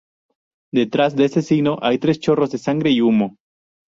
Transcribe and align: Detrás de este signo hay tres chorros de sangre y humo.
Detrás 0.73 1.15
de 1.15 1.25
este 1.25 1.43
signo 1.43 1.77
hay 1.83 1.99
tres 1.99 2.19
chorros 2.19 2.49
de 2.49 2.57
sangre 2.57 2.89
y 2.89 3.01
humo. 3.01 3.37